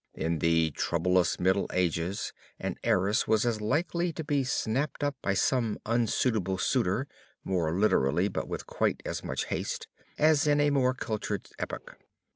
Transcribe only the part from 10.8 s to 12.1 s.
cultured epoch.